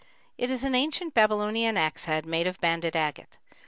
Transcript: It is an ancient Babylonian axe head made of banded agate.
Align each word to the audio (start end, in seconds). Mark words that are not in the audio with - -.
It 0.35 0.49
is 0.49 0.63
an 0.63 0.73
ancient 0.73 1.13
Babylonian 1.13 1.77
axe 1.77 2.05
head 2.05 2.25
made 2.25 2.47
of 2.47 2.59
banded 2.59 2.95
agate. 2.95 3.37